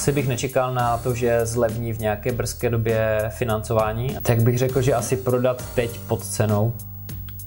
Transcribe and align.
Asi 0.00 0.12
bych 0.12 0.28
nečekal 0.28 0.74
na 0.74 0.98
to, 0.98 1.14
že 1.14 1.46
zlevní 1.46 1.92
v 1.92 1.98
nějaké 1.98 2.32
brzké 2.32 2.70
době 2.70 3.30
financování. 3.30 4.16
Tak 4.22 4.42
bych 4.42 4.58
řekl, 4.58 4.82
že 4.82 4.94
asi 4.94 5.16
prodat 5.16 5.64
teď 5.74 6.00
pod 6.00 6.24
cenou, 6.24 6.72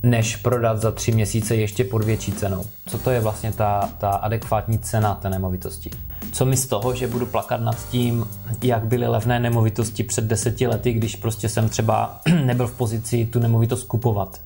než 0.03 0.35
prodat 0.35 0.81
za 0.81 0.91
tři 0.91 1.11
měsíce 1.11 1.55
ještě 1.55 1.83
pod 1.83 2.03
větší 2.03 2.31
cenou. 2.31 2.65
Co 2.85 2.97
to 2.97 3.11
je 3.11 3.19
vlastně 3.19 3.51
ta, 3.51 3.89
ta 3.97 4.09
adekvátní 4.09 4.79
cena 4.79 5.15
té 5.15 5.29
nemovitosti? 5.29 5.89
Co 6.31 6.45
mi 6.45 6.57
z 6.57 6.67
toho, 6.67 6.95
že 6.95 7.07
budu 7.07 7.25
plakat 7.25 7.61
nad 7.61 7.89
tím, 7.89 8.27
jak 8.63 8.85
byly 8.85 9.07
levné 9.07 9.39
nemovitosti 9.39 10.03
před 10.03 10.25
deseti 10.25 10.67
lety, 10.67 10.93
když 10.93 11.15
prostě 11.15 11.49
jsem 11.49 11.69
třeba 11.69 12.21
nebyl 12.45 12.67
v 12.67 12.77
pozici 12.77 13.25
tu 13.25 13.39
nemovitost 13.39 13.83
kupovat. 13.83 14.41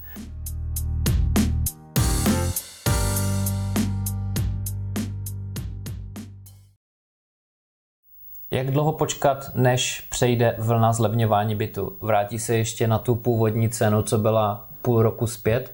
Jak 8.58 8.72
dlouho 8.72 8.94
počkat, 8.94 9.52
než 9.56 10.02
přejde 10.02 10.56
vlna 10.58 10.94
zlevňování 10.94 11.56
bytu? 11.56 11.98
Vrátí 12.02 12.40
se 12.40 12.58
ještě 12.58 12.88
na 12.88 12.98
tu 12.98 13.16
původní 13.16 13.70
cenu, 13.70 14.02
co 14.02 14.18
byla 14.18 14.68
půl 14.82 15.02
roku 15.02 15.28
zpět? 15.28 15.74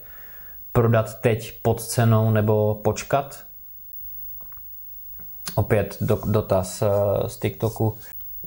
Prodat 0.71 1.21
teď 1.21 1.61
pod 1.61 1.81
cenou 1.81 2.31
nebo 2.31 2.75
počkat? 2.75 3.43
Opět 5.55 5.97
dotaz 6.25 6.81
eh, 6.81 6.89
z 7.29 7.37
TikToku. 7.37 7.97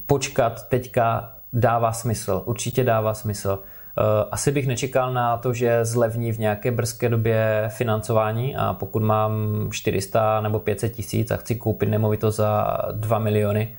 Počkat 0.06 0.68
teďka 0.68 1.32
dává 1.52 1.92
smysl, 1.92 2.42
určitě 2.44 2.84
dává 2.84 3.14
smysl. 3.14 3.58
Eh, 3.58 4.02
asi 4.30 4.52
bych 4.52 4.66
nečekal 4.66 5.12
na 5.12 5.36
to, 5.36 5.52
že 5.52 5.84
zlevní 5.84 6.32
v 6.32 6.38
nějaké 6.38 6.70
brzké 6.70 7.08
době 7.08 7.64
financování 7.68 8.56
a 8.56 8.72
pokud 8.72 9.02
mám 9.02 9.32
400 9.70 10.40
nebo 10.40 10.58
500 10.58 10.92
tisíc 10.92 11.30
a 11.30 11.36
chci 11.36 11.54
koupit 11.54 11.88
nemovitost 11.88 12.36
za 12.36 12.78
2 12.92 13.18
miliony, 13.18 13.76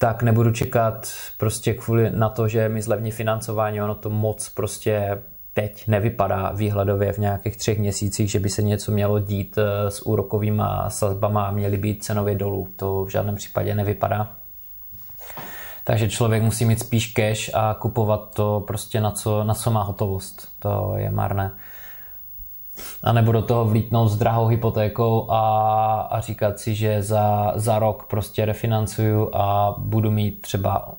tak 0.00 0.22
nebudu 0.22 0.50
čekat 0.50 1.08
prostě 1.38 1.74
kvůli 1.74 2.10
na 2.10 2.28
to, 2.28 2.48
že 2.48 2.68
mi 2.68 2.82
zlevní 2.82 3.10
financování, 3.10 3.82
ono 3.82 3.94
to 3.94 4.10
moc 4.10 4.48
prostě 4.48 5.22
teď 5.54 5.88
nevypadá 5.88 6.52
výhledově 6.54 7.12
v 7.12 7.18
nějakých 7.18 7.56
třech 7.56 7.78
měsících, 7.78 8.30
že 8.30 8.40
by 8.40 8.48
se 8.48 8.62
něco 8.62 8.92
mělo 8.92 9.18
dít 9.18 9.58
eh, 9.58 9.90
s 9.90 10.06
úrokovými 10.06 10.62
sazbama 10.88 11.44
a 11.44 11.50
měly 11.50 11.76
být 11.76 12.04
cenově 12.04 12.34
dolů. 12.34 12.68
To 12.76 13.04
v 13.04 13.08
žádném 13.08 13.36
případě 13.36 13.74
nevypadá. 13.74 14.32
Takže 15.84 16.08
člověk 16.08 16.42
musí 16.42 16.64
mít 16.64 16.80
spíš 16.80 17.12
cash 17.12 17.50
a 17.54 17.74
kupovat 17.74 18.34
to 18.34 18.64
prostě 18.66 19.00
na 19.00 19.10
co, 19.10 19.44
na 19.44 19.54
co 19.54 19.70
má 19.70 19.82
hotovost. 19.82 20.48
To 20.58 20.94
je 20.96 21.10
marné 21.10 21.50
a 23.02 23.12
nebo 23.12 23.32
do 23.32 23.42
toho 23.42 23.64
vlítnout 23.64 24.08
s 24.08 24.18
drahou 24.18 24.46
hypotékou 24.46 25.30
a, 25.30 26.00
a 26.00 26.20
říkat 26.20 26.58
si, 26.58 26.74
že 26.74 27.02
za, 27.02 27.52
za 27.54 27.78
rok 27.78 28.06
prostě 28.10 28.44
refinancuju 28.44 29.30
a 29.32 29.74
budu 29.78 30.10
mít 30.10 30.42
třeba 30.42 30.94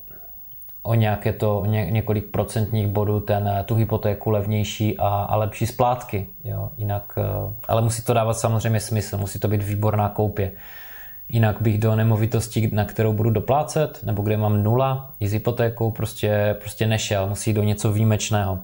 o 0.82 0.94
nějaké 0.94 1.32
to, 1.32 1.64
ně, 1.66 1.90
několik 1.90 2.30
procentních 2.30 2.86
bodů 2.86 3.20
ten, 3.20 3.64
tu 3.64 3.74
hypotéku 3.74 4.30
levnější 4.30 4.98
a, 4.98 5.08
a 5.08 5.36
lepší 5.36 5.66
splátky. 5.66 6.28
Jo. 6.44 6.70
Jinak, 6.76 7.18
eh, 7.18 7.54
ale 7.68 7.82
musí 7.82 8.02
to 8.02 8.14
dávat 8.14 8.34
samozřejmě 8.34 8.80
smysl, 8.80 9.18
musí 9.18 9.38
to 9.38 9.48
být 9.48 9.62
výborná 9.62 10.08
koupě. 10.08 10.52
Jinak 11.28 11.62
bych 11.62 11.78
do 11.78 11.96
nemovitosti, 11.96 12.70
na 12.72 12.84
kterou 12.84 13.12
budu 13.12 13.30
doplácet, 13.30 14.00
nebo 14.02 14.22
kde 14.22 14.36
mám 14.36 14.62
nula 14.62 15.10
i 15.20 15.28
s 15.28 15.32
hypotékou, 15.32 15.90
prostě, 15.90 16.56
prostě 16.60 16.86
nešel. 16.86 17.28
Musí 17.28 17.52
do 17.52 17.62
něco 17.62 17.92
výjimečného, 17.92 18.58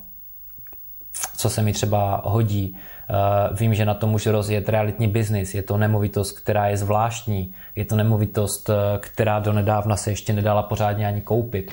co 1.37 1.51
se 1.51 1.63
mi 1.63 1.73
třeba 1.73 2.23
hodí 2.25 2.77
vím, 3.53 3.75
že 3.75 3.85
na 3.85 3.95
to 3.95 4.07
můžu 4.07 4.33
rozjet 4.33 4.69
realitní 4.69 5.09
biznis. 5.09 5.55
Je 5.55 5.63
to 5.63 5.77
nemovitost, 5.77 6.33
která 6.33 6.67
je 6.67 6.77
zvláštní. 6.77 7.55
Je 7.77 7.85
to 7.85 7.97
nemovitost, 7.97 8.71
eh, 8.71 8.99
která 9.01 9.39
do 9.39 9.53
nedávna 9.53 9.97
se 9.97 10.11
ještě 10.11 10.33
nedala 10.33 10.63
pořádně 10.63 11.07
ani 11.07 11.21
koupit. 11.21 11.73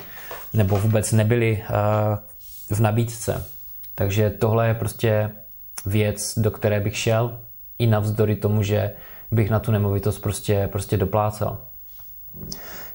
Nebo 0.54 0.76
vůbec 0.76 1.12
nebyly 1.12 1.62
eh, 1.62 2.74
v 2.74 2.80
nabídce. 2.80 3.44
Takže 3.94 4.30
tohle 4.30 4.68
je 4.68 4.74
prostě 4.74 5.30
věc, 5.86 6.38
do 6.38 6.50
které 6.50 6.80
bych 6.80 6.96
šel 6.96 7.38
i 7.78 7.86
navzdory 7.86 8.36
tomu, 8.36 8.62
že 8.62 8.92
bych 9.30 9.50
na 9.50 9.60
tu 9.60 9.72
nemovitost 9.72 10.18
prostě, 10.18 10.68
prostě 10.72 10.96
doplácel. 10.96 11.58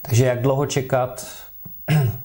Takže 0.02 0.26
jak 0.26 0.42
dlouho 0.42 0.66
čekat? 0.66 1.26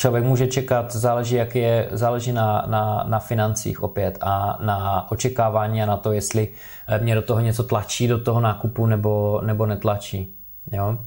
Člověk 0.00 0.24
může 0.24 0.46
čekat, 0.46 0.92
záleží, 0.92 1.34
jak 1.34 1.54
je, 1.54 1.88
záleží 1.92 2.32
na, 2.32 2.64
na, 2.66 3.04
na 3.08 3.18
financích 3.18 3.82
opět 3.82 4.18
a 4.20 4.58
na 4.62 5.10
očekávání 5.10 5.82
a 5.82 5.86
na 5.86 5.96
to, 5.96 6.12
jestli 6.12 6.48
eh, 6.88 6.98
mě 6.98 7.14
do 7.14 7.22
toho 7.22 7.40
něco 7.40 7.62
tlačí, 7.62 8.08
do 8.08 8.20
toho 8.20 8.40
nákupu 8.40 8.86
nebo, 8.86 9.40
nebo 9.44 9.66
netlačí. 9.66 10.34
Jo? 10.72 10.98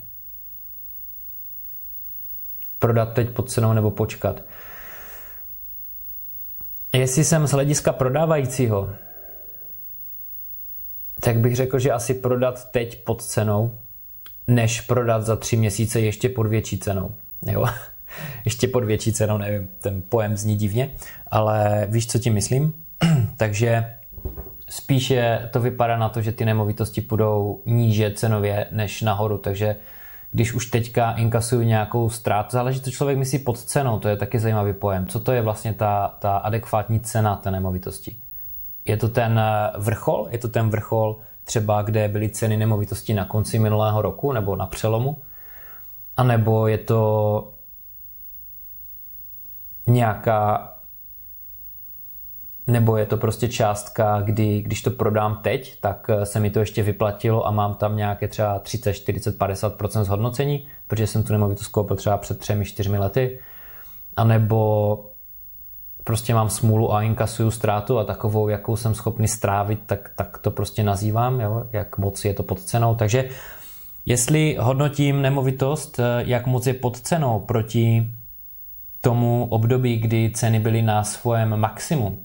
Prodat 2.79 3.13
teď 3.13 3.29
pod 3.29 3.51
cenou 3.51 3.73
nebo 3.73 3.91
počkat. 3.91 4.41
Jestli 6.93 7.23
jsem 7.23 7.47
z 7.47 7.51
hlediska 7.51 7.93
prodávajícího, 7.93 8.89
tak 11.19 11.39
bych 11.39 11.55
řekl, 11.55 11.79
že 11.79 11.91
asi 11.91 12.13
prodat 12.13 12.71
teď 12.71 13.03
pod 13.03 13.23
cenou, 13.23 13.79
než 14.47 14.81
prodat 14.81 15.23
za 15.23 15.35
tři 15.35 15.57
měsíce 15.57 16.01
ještě 16.01 16.29
pod 16.29 16.47
větší 16.47 16.79
cenou. 16.79 17.15
Jo? 17.45 17.65
Ještě 18.45 18.67
pod 18.67 18.83
větší 18.83 19.13
cenou, 19.13 19.37
nevím, 19.37 19.69
ten 19.81 20.01
pojem 20.09 20.37
zní 20.37 20.55
divně, 20.55 20.89
ale 21.31 21.87
víš, 21.89 22.07
co 22.07 22.19
tím 22.19 22.33
myslím? 22.33 22.73
Takže 23.37 23.85
spíše 24.69 25.49
to 25.51 25.59
vypadá 25.59 25.97
na 25.97 26.09
to, 26.09 26.21
že 26.21 26.31
ty 26.31 26.45
nemovitosti 26.45 27.01
půjdou 27.01 27.61
níže 27.65 28.11
cenově 28.11 28.67
než 28.71 29.01
nahoru, 29.01 29.37
takže 29.37 29.75
když 30.31 30.53
už 30.53 30.65
teďka 30.65 31.11
inkasuju 31.11 31.61
nějakou 31.61 32.09
ztrátu, 32.09 32.49
záleží 32.51 32.79
to 32.79 32.91
člověk 32.91 33.17
myslí 33.17 33.39
pod 33.39 33.59
cenou, 33.59 33.99
to 33.99 34.07
je 34.07 34.17
taky 34.17 34.39
zajímavý 34.39 34.73
pojem. 34.73 35.07
Co 35.07 35.19
to 35.19 35.31
je 35.31 35.41
vlastně 35.41 35.73
ta, 35.73 36.15
ta 36.19 36.37
adekvátní 36.37 36.99
cena 36.99 37.35
té 37.35 37.51
nemovitosti? 37.51 38.15
Je 38.85 38.97
to 38.97 39.09
ten 39.09 39.39
eh, 39.39 39.71
vrchol? 39.77 40.27
Je 40.31 40.37
to 40.37 40.47
ten 40.47 40.69
vrchol 40.69 41.17
třeba, 41.43 41.81
kde 41.81 42.07
byly 42.07 42.29
ceny 42.29 42.57
nemovitosti 42.57 43.13
na 43.13 43.25
konci 43.25 43.59
minulého 43.59 44.01
roku 44.01 44.31
nebo 44.31 44.55
na 44.55 44.65
přelomu? 44.65 45.17
A 46.17 46.23
nebo 46.23 46.67
je 46.67 46.77
to 46.77 47.51
nějaká 49.93 50.71
nebo 52.67 52.97
je 52.97 53.05
to 53.05 53.17
prostě 53.17 53.47
částka, 53.47 54.21
kdy 54.21 54.61
když 54.61 54.81
to 54.81 54.91
prodám 54.91 55.39
teď, 55.41 55.79
tak 55.81 56.09
eh, 56.09 56.25
se 56.25 56.39
mi 56.39 56.49
to 56.49 56.59
ještě 56.59 56.83
vyplatilo 56.83 57.47
a 57.47 57.51
mám 57.51 57.73
tam 57.75 57.97
nějaké 57.97 58.27
třeba 58.27 58.59
30, 58.59 58.93
40, 58.93 59.37
50% 59.37 60.03
zhodnocení, 60.03 60.67
protože 60.87 61.07
jsem 61.07 61.23
tu 61.23 61.33
nemovitost 61.33 61.67
koupil 61.67 61.95
třeba 61.95 62.17
před 62.17 62.39
třemi, 62.39 62.65
čtyřmi 62.65 62.97
lety. 62.97 63.39
A 64.15 64.23
nebo 64.23 65.05
prostě 66.03 66.33
mám 66.33 66.49
smůlu 66.49 66.93
a 66.93 67.01
inkasuju 67.01 67.51
ztrátu 67.51 67.99
a 67.99 68.03
takovou, 68.03 68.47
jakou 68.47 68.75
jsem 68.75 68.95
schopný 68.95 69.27
strávit, 69.27 69.79
tak, 69.85 70.11
tak 70.15 70.37
to 70.37 70.51
prostě 70.51 70.83
nazývám, 70.83 71.41
jo? 71.41 71.63
jak 71.71 71.97
moc 71.97 72.25
je 72.25 72.33
to 72.33 72.43
pod 72.43 72.61
cenou. 72.61 72.95
Takže 72.95 73.29
jestli 74.05 74.57
hodnotím 74.59 75.21
nemovitost, 75.21 75.99
eh, 75.99 76.03
jak 76.25 76.47
moc 76.47 76.67
je 76.67 76.73
pod 76.73 76.99
cenou 76.99 77.39
proti 77.39 78.09
tomu 79.01 79.47
období, 79.49 79.97
kdy 79.97 80.31
ceny 80.35 80.59
byly 80.59 80.81
na 80.81 81.03
svém 81.03 81.57
maximu, 81.57 82.19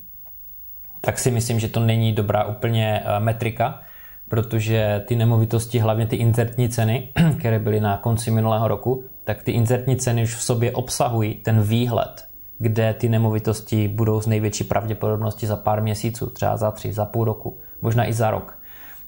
tak 1.01 1.19
si 1.19 1.31
myslím, 1.31 1.61
že 1.61 1.69
to 1.69 1.81
není 1.81 2.13
dobrá 2.13 2.45
úplně 2.45 3.03
eh, 3.05 3.21
metrika, 3.21 3.81
protože 4.29 5.05
ty 5.07 5.17
nemovitosti, 5.17 5.79
hlavně 5.79 6.07
ty 6.07 6.17
inzertní 6.17 6.69
ceny, 6.69 7.09
které 7.39 7.59
byly 7.59 7.81
na 7.81 7.97
konci 7.97 8.31
minulého 8.31 8.69
roku, 8.69 9.05
tak 9.25 9.43
ty 9.43 9.53
inzertní 9.53 9.97
ceny 9.97 10.23
už 10.23 10.35
v 10.35 10.43
sobě 10.43 10.73
obsahují 10.73 11.35
ten 11.35 11.63
výhled, 11.63 12.29
kde 12.59 12.95
ty 12.95 13.09
nemovitosti 13.09 13.89
budou 13.89 14.21
z 14.21 14.27
největší 14.27 14.65
pravděpodobnosti 14.65 15.47
za 15.47 15.57
pár 15.57 15.83
měsíců, 15.83 16.27
třeba 16.27 16.57
za 16.57 16.71
tři, 16.71 16.93
za 16.93 17.05
půl 17.05 17.25
roku, 17.25 17.59
možná 17.83 18.09
i 18.09 18.13
za 18.13 18.31
rok. 18.31 18.59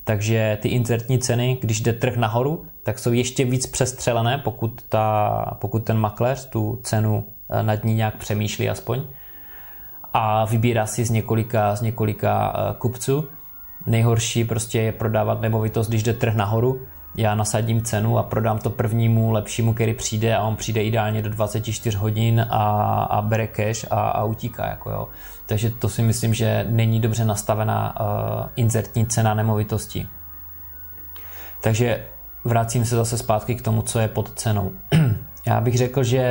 Takže 0.04 0.58
ty 0.62 0.68
inzertní 0.68 1.18
ceny, 1.18 1.58
když 1.60 1.80
jde 1.80 1.92
trh 1.92 2.16
nahoru, 2.16 2.66
tak 2.82 2.98
jsou 2.98 3.12
ještě 3.12 3.44
víc 3.44 3.66
přestřelené, 3.66 4.38
pokud, 4.38 4.82
ta, 4.88 5.56
pokud 5.60 5.84
ten 5.84 5.98
makléř 5.98 6.47
tu 6.47 6.80
cenu 6.82 7.26
nad 7.62 7.84
ní 7.84 7.95
nějak 7.95 8.16
přemýšlí 8.16 8.71
aspoň 8.71 9.03
a 10.12 10.45
vybírá 10.45 10.86
si 10.86 11.04
z 11.04 11.10
několika, 11.10 11.77
z 11.77 11.80
několika 11.80 12.53
eh, 12.56 12.74
kupců. 12.78 13.28
Nejhorší 13.86 14.45
prostě 14.45 14.80
je 14.80 14.92
prodávat 14.92 15.41
nemovitost, 15.41 15.89
když 15.89 16.03
jde 16.03 16.12
trh 16.12 16.34
nahoru, 16.34 16.80
já 17.16 17.34
nasadím 17.34 17.83
cenu 17.83 18.18
a 18.18 18.22
prodám 18.22 18.59
to 18.59 18.71
prvnímu 18.71 19.30
lepšímu, 19.30 19.74
který 19.74 19.95
přijde 19.95 20.36
a 20.36 20.42
on 20.42 20.56
přijde 20.56 20.83
ideálně 20.83 21.22
do 21.22 21.30
24 21.30 21.97
hodin 21.97 22.47
a, 22.50 23.03
a 23.03 23.22
bere 23.22 23.47
cash 23.47 23.86
a, 23.91 24.09
a 24.09 24.24
utíká. 24.24 24.66
Jako 24.66 24.91
jo. 24.91 25.09
Takže 25.47 25.71
to 25.71 25.89
si 25.89 26.03
myslím, 26.03 26.34
že 26.34 26.66
není 26.68 27.00
dobře 27.00 27.24
nastavená 27.24 28.00
uh, 28.00 28.06
inzertní 28.56 29.06
cena 29.06 29.34
nemovitosti. 29.34 30.06
Takže 31.62 32.06
vracím 32.45 32.84
se 32.84 32.97
zase 32.97 33.18
zpátky 33.18 33.54
k 33.54 33.62
tomu, 33.62 33.83
co 33.83 33.98
je 33.98 34.09
pod 34.09 34.33
cenou. 34.34 34.72
Já 35.47 35.60
bych 35.60 35.78
řekl, 35.78 36.03
že 36.03 36.22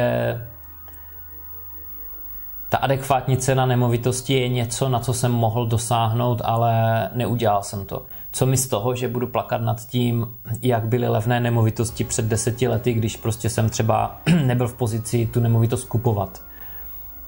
ta 2.77 2.83
adekvátní 2.83 3.37
cena 3.37 3.65
nemovitosti 3.65 4.33
je 4.33 4.49
něco, 4.49 4.89
na 4.89 4.99
co 4.99 5.13
jsem 5.13 5.31
mohl 5.31 5.65
dosáhnout, 5.65 6.41
ale 6.45 7.09
neudělal 7.13 7.63
jsem 7.63 7.85
to. 7.85 8.05
co 8.31 8.45
mi 8.45 8.57
z 8.57 8.67
toho, 8.67 8.95
že 8.95 9.07
budu 9.07 9.27
plakat 9.27 9.61
nad 9.61 9.85
tím, 9.85 10.27
jak 10.61 10.85
byly 10.85 11.07
levné 11.07 11.39
nemovitosti 11.39 12.03
před 12.03 12.25
deseti 12.25 12.67
lety, 12.67 12.93
když 12.93 13.17
prostě 13.17 13.49
jsem 13.49 13.69
třeba 13.69 14.21
nebyl 14.45 14.67
v 14.67 14.73
pozici 14.73 15.25
tu 15.33 15.39
nemovitost 15.39 15.83
kupovat. 15.83 16.41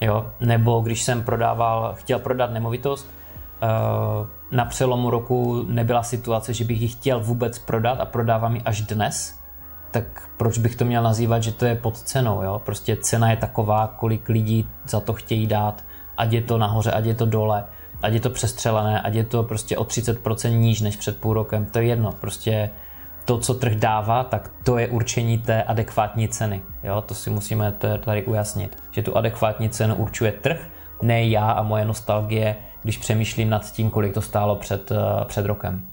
Jo? 0.02 0.26
Nebo 0.40 0.80
když 0.80 1.04
jsem 1.04 1.24
prodával, 1.24 1.94
chtěl 1.96 2.20
prodat 2.20 2.52
nemovitost, 2.52 3.10
eh, 3.62 3.68
na 4.52 4.66
přelomu 4.66 5.10
roku 5.10 5.66
nebyla 5.68 6.04
situace, 6.04 6.54
že 6.54 6.64
bych 6.64 6.82
ji 6.82 6.88
chtěl 6.88 7.20
vůbec 7.20 7.60
prodat 7.60 8.00
a 8.00 8.06
prodávám 8.06 8.56
ji 8.56 8.62
až 8.62 8.82
dnes, 8.82 9.39
tak 9.92 10.30
proč 10.38 10.58
bych 10.58 10.76
to 10.76 10.86
měl 10.86 11.04
nazývat, 11.04 11.44
že 11.44 11.52
to 11.52 11.66
je 11.66 11.76
pod 11.76 11.98
cenou, 11.98 12.42
jo? 12.42 12.62
Prostě 12.66 12.96
cena 12.96 13.32
je 13.32 13.38
taková, 13.38 13.88
kolik 13.88 14.30
lidí 14.30 14.70
za 14.88 15.00
to 15.00 15.14
chtějí 15.14 15.48
dát, 15.48 15.86
ať 16.18 16.34
je 16.34 16.42
to 16.42 16.58
nahoře, 16.58 16.92
ať 16.92 17.06
je 17.06 17.16
to 17.16 17.26
dole, 17.26 17.64
ať 18.02 18.14
je 18.14 18.20
to 18.20 18.30
přestřelené, 18.30 19.02
ať 19.02 19.14
je 19.14 19.24
to 19.24 19.44
prostě 19.44 19.78
o 19.78 19.84
30% 19.84 20.58
níž 20.58 20.82
než 20.82 20.96
před 20.96 21.18
půl 21.18 21.34
rokem, 21.34 21.66
to 21.66 21.80
je 21.80 21.86
jedno, 21.86 22.12
prostě 22.12 22.70
to, 23.26 23.38
co 23.38 23.54
trh 23.54 23.76
dává, 23.76 24.24
tak 24.24 24.52
to 24.64 24.78
je 24.78 24.88
určení 24.88 25.38
té 25.38 25.64
adekvátní 25.64 26.28
ceny. 26.28 26.62
Jo? 26.84 27.02
To 27.02 27.16
si 27.16 27.30
musíme 27.30 27.72
tady 28.00 28.26
ujasnit, 28.26 28.84
že 28.92 29.04
tu 29.04 29.18
adekvátní 29.18 29.70
cenu 29.70 29.96
určuje 29.96 30.32
trh, 30.32 30.68
ne 31.02 31.28
já 31.28 31.52
a 31.52 31.64
moje 31.64 31.86
nostalgie, 31.86 32.56
když 32.84 32.98
přemýšlím 32.98 33.50
nad 33.50 33.72
tím, 33.72 33.90
kolik 33.90 34.14
to 34.14 34.22
stálo 34.22 34.56
před, 34.56 34.92
eh, 34.92 35.26
před 35.26 35.46
rokem. 35.46 35.88